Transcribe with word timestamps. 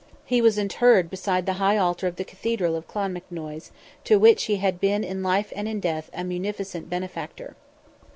He 0.25 0.41
was 0.41 0.57
interred 0.57 1.11
beside 1.11 1.45
the 1.45 1.53
high 1.61 1.77
altar 1.77 2.07
of 2.07 2.15
the 2.15 2.23
Cathedral 2.23 2.75
of 2.75 2.87
Clonmacnoise, 2.87 3.69
to 4.05 4.17
which 4.17 4.45
he 4.45 4.55
had 4.55 4.79
been 4.79 5.03
in 5.03 5.21
life 5.21 5.53
and 5.55 5.67
in 5.67 5.79
death 5.79 6.09
a 6.11 6.23
munificent 6.23 6.89
benefactor. 6.89 7.55